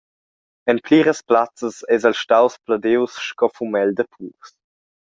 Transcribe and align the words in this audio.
En 0.71 0.77
pliras 0.85 1.19
plazzas 1.29 1.75
eis 1.93 2.03
el 2.11 2.15
staus 2.23 2.53
pladius 2.65 3.13
sco 3.29 3.47
fumegl 3.55 3.91
da 3.97 4.05
purs. 4.13 4.49